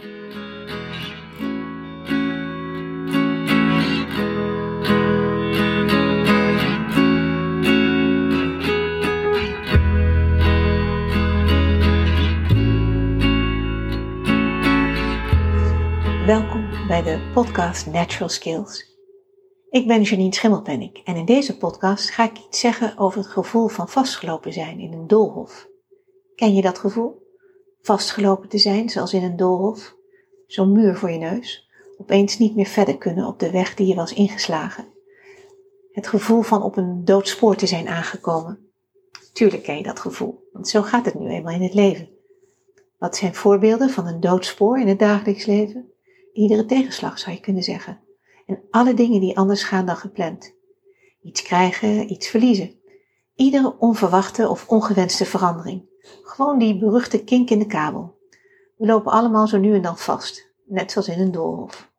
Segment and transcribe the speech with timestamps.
[0.00, 0.12] Welkom
[16.86, 18.98] bij de podcast Natural Skills.
[19.70, 23.68] Ik ben Janine Schimmelpennik en in deze podcast ga ik iets zeggen over het gevoel
[23.68, 25.68] van vastgelopen zijn in een doolhof.
[26.34, 27.29] Ken je dat gevoel?
[27.82, 29.96] Vastgelopen te zijn, zoals in een doolhof,
[30.46, 33.94] zo'n muur voor je neus, opeens niet meer verder kunnen op de weg die je
[33.94, 34.88] was ingeslagen.
[35.92, 38.70] Het gevoel van op een doodspoor te zijn aangekomen.
[39.32, 42.08] Tuurlijk ken je dat gevoel, want zo gaat het nu eenmaal in het leven.
[42.98, 45.92] Wat zijn voorbeelden van een doodspoor in het dagelijks leven?
[46.32, 48.00] Iedere tegenslag zou je kunnen zeggen.
[48.46, 50.54] En alle dingen die anders gaan dan gepland.
[51.22, 52.74] Iets krijgen, iets verliezen.
[53.34, 55.89] Iedere onverwachte of ongewenste verandering.
[56.22, 58.18] Gewoon die beruchte kink in de kabel.
[58.76, 61.90] We lopen allemaal zo nu en dan vast, net zoals in een doolhof.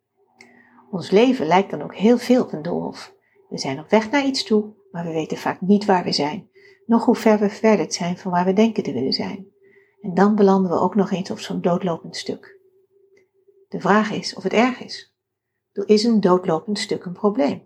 [0.92, 3.14] Ons leven lijkt dan ook heel veel op een doolhof.
[3.50, 6.50] We zijn op weg naar iets toe, maar we weten vaak niet waar we zijn,
[6.86, 9.48] nog hoe ver we verwijderd zijn van waar we denken te willen zijn.
[10.02, 12.60] En dan belanden we ook nog eens op zo'n doodlopend stuk.
[13.70, 15.16] De vraag is of het erg is.
[15.86, 17.64] Is een doodlopend stuk een probleem?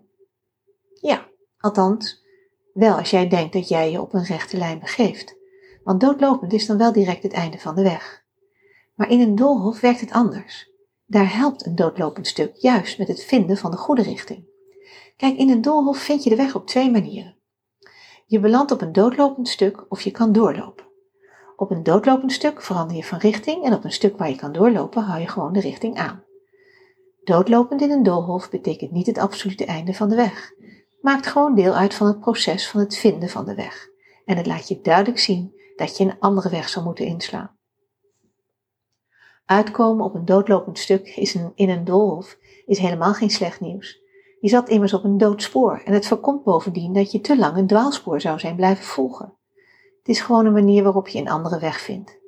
[1.00, 2.24] Ja, althans,
[2.72, 5.36] wel als jij denkt dat jij je op een rechte lijn begeeft.
[5.86, 8.24] Want doodlopend is dan wel direct het einde van de weg.
[8.94, 10.70] Maar in een doolhof werkt het anders.
[11.04, 14.44] Daar helpt een doodlopend stuk juist met het vinden van de goede richting.
[15.16, 17.36] Kijk, in een doolhof vind je de weg op twee manieren.
[18.26, 20.84] Je belandt op een doodlopend stuk of je kan doorlopen.
[21.56, 24.52] Op een doodlopend stuk verander je van richting en op een stuk waar je kan
[24.52, 26.24] doorlopen hou je gewoon de richting aan.
[27.24, 30.52] Doodlopend in een doolhof betekent niet het absolute einde van de weg.
[31.00, 33.94] Maakt gewoon deel uit van het proces van het vinden van de weg.
[34.26, 37.56] En het laat je duidelijk zien dat je een andere weg zou moeten inslaan.
[39.44, 44.00] Uitkomen op een doodlopend stuk is in een doolhof is helemaal geen slecht nieuws.
[44.40, 47.66] Je zat immers op een doodspoor en het voorkomt bovendien dat je te lang een
[47.66, 49.34] dwaalspoor zou zijn blijven volgen.
[49.98, 52.18] Het is gewoon een manier waarop je een andere weg vindt.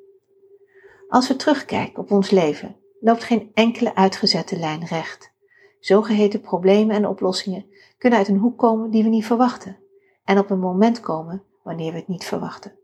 [1.07, 5.33] Als we terugkijken op ons leven, loopt geen enkele uitgezette lijn recht.
[5.79, 7.65] Zogeheten problemen en oplossingen
[7.97, 9.77] kunnen uit een hoek komen die we niet verwachten
[10.23, 12.75] en op een moment komen wanneer we het niet verwachten.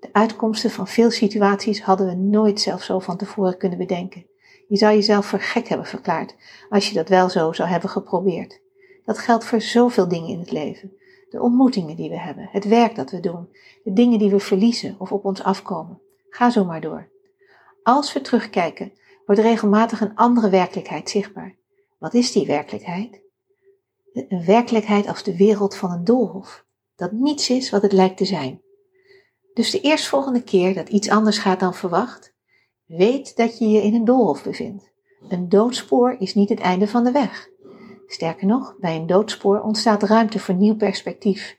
[0.00, 4.26] De uitkomsten van veel situaties hadden we nooit zelf zo van tevoren kunnen bedenken.
[4.68, 6.36] Je zou jezelf voor gek hebben verklaard
[6.68, 8.60] als je dat wel zo zou hebben geprobeerd.
[9.04, 10.92] Dat geldt voor zoveel dingen in het leven
[11.32, 13.48] de ontmoetingen die we hebben, het werk dat we doen,
[13.84, 16.00] de dingen die we verliezen of op ons afkomen.
[16.28, 17.08] Ga zo maar door.
[17.82, 18.92] Als we terugkijken,
[19.26, 21.56] wordt regelmatig een andere werkelijkheid zichtbaar.
[21.98, 23.20] Wat is die werkelijkheid?
[24.12, 26.64] Een werkelijkheid als de wereld van een doolhof,
[27.02, 28.62] dat niets is wat het lijkt te zijn.
[29.54, 32.34] Dus de eerstvolgende keer dat iets anders gaat dan verwacht,
[32.86, 34.92] weet dat je je in een doolhof bevindt.
[35.28, 37.48] Een doodspoor is niet het einde van de weg.
[38.06, 41.58] Sterker nog, bij een doodspoor ontstaat ruimte voor nieuw perspectief,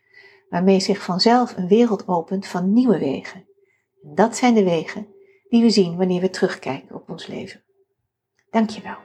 [0.49, 3.47] waarmee zich vanzelf een wereld opent van nieuwe wegen.
[4.03, 5.07] En dat zijn de wegen
[5.49, 7.63] die we zien wanneer we terugkijken op ons leven.
[8.49, 8.97] Dankjewel.